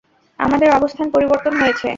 [0.39, 1.87] আমাদের অবস্থান পরিবর্তন হয়েছে!